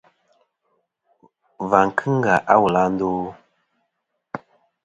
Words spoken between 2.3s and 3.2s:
a wul à ndo?